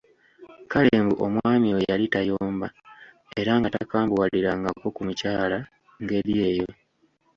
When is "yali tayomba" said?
1.91-2.67